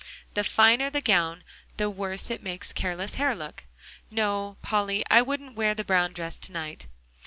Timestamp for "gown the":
0.99-1.87